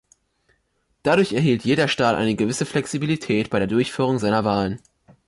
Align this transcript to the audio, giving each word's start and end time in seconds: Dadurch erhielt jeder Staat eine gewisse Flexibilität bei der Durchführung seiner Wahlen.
Dadurch 1.03 1.31
erhielt 1.33 1.63
jeder 1.63 1.87
Staat 1.87 2.15
eine 2.15 2.33
gewisse 2.33 2.65
Flexibilität 2.65 3.51
bei 3.51 3.59
der 3.59 3.67
Durchführung 3.67 4.17
seiner 4.17 4.43
Wahlen. 4.43 4.81